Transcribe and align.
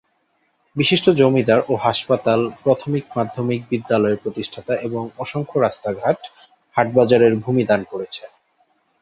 বিশিষ্ট 0.75 1.05
জমিদার 1.11 1.59
ও 1.69 1.75
হাসপাতাল, 1.75 2.39
প্রথমিক-মাধ্যমিক 2.63 3.61
বিদ্যালয়ের 3.69 4.21
প্রতিষ্ঠাতা 4.23 4.73
এবং 4.77 5.03
অসংখ্য 5.17 5.57
রাস্তাঘাঁট, 5.59 6.19
হাটবাজারের 6.75 7.33
ভূমি 7.35 7.63
দান 7.65 7.81
করেছেন। 7.83 8.29